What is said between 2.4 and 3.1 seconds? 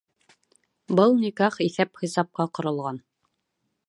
ҡоролған.